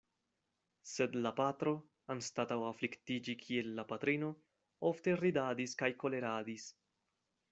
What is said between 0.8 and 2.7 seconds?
Sed la patro, anstataŭ